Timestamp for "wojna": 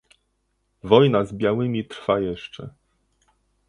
0.83-1.25